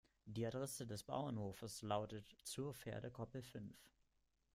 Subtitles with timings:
[0.25, 3.77] Die Adresse des Bauernhofes lautet zur Pferdekoppel fünf.